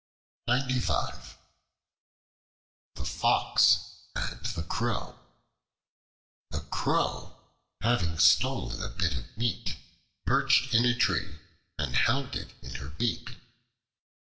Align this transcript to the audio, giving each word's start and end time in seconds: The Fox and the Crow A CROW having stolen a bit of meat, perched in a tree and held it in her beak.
The 0.47 1.35
Fox 3.05 3.77
and 4.15 4.43
the 4.45 4.63
Crow 4.63 5.19
A 6.51 6.59
CROW 6.61 7.39
having 7.81 8.17
stolen 8.17 8.81
a 8.81 8.89
bit 8.89 9.15
of 9.15 9.37
meat, 9.37 9.75
perched 10.25 10.73
in 10.73 10.85
a 10.85 10.95
tree 10.97 11.37
and 11.77 11.95
held 11.95 12.35
it 12.35 12.55
in 12.63 12.73
her 12.81 12.89
beak. 12.89 13.35